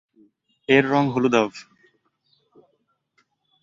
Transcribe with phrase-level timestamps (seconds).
[0.69, 1.51] এর রং হলুদাভ।